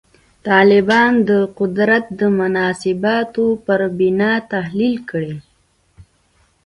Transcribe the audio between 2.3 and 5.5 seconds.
مناسباتو پر بنا تحلیل کړي.